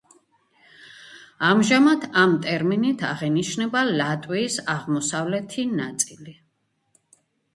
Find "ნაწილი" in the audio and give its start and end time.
5.81-6.35